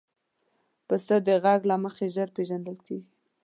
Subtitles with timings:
[0.87, 3.11] پسه د غږ له مخې ژر پېژندل کېږي.